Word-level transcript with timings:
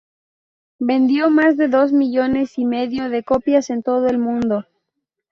Vendió 0.79 1.29
más 1.29 1.57
de 1.57 1.67
dos 1.67 1.93
millones 1.93 2.57
y 2.57 2.65
medio 2.65 3.07
de 3.07 3.21
copias 3.21 3.69
en 3.69 3.83
todo 3.83 4.07
el 4.07 4.17
mundo. 4.17 4.65